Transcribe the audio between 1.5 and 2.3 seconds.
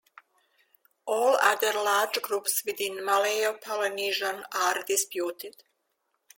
large